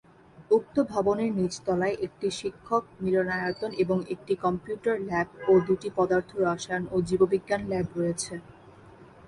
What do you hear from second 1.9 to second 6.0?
একটি শিক্ষক মিলনায়তন এবং একটি কম্পিউটার ল্যাব ও দুটি